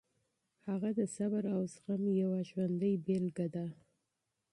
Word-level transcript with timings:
هغه 0.69 0.89
د 0.97 1.01
صبر 1.15 1.43
او 1.53 1.61
زغم 1.73 2.03
یوه 2.21 2.39
ژوندۍ 2.49 2.93
بېلګه 3.05 3.47
ده. 3.55 3.65